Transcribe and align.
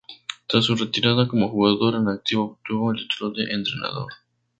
Tras 0.47 0.65
su 0.65 0.75
retirada 0.75 1.27
como 1.27 1.47
jugador 1.47 1.93
en 1.93 2.07
activo 2.09 2.53
obtuvo 2.53 2.91
el 2.91 3.07
título 3.07 3.29
de 3.33 3.43
entrenador. 3.53 4.11